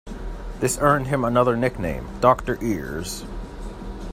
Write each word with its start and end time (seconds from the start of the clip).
This 0.61 0.79
earned 0.81 1.09
him 1.09 1.23
another 1.23 1.55
nickname, 1.55 2.07
Doctor 2.21 2.57
Ears. 2.63 3.23